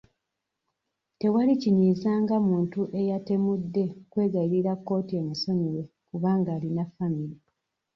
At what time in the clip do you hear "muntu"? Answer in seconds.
2.47-2.81